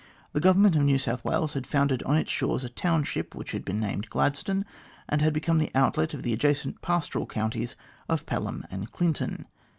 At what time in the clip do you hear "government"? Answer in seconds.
0.39-0.75